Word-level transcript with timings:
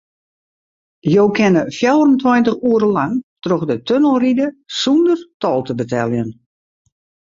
Jo 1.15 1.25
kinne 1.39 1.61
fjouwerentweintich 1.75 2.63
oere 2.71 2.89
lang 2.97 3.13
troch 3.43 3.65
de 3.69 3.75
tunnel 3.87 4.17
ride 4.23 4.47
sûnder 4.79 5.19
tol 5.41 5.61
te 5.65 5.73
beteljen. 5.79 6.29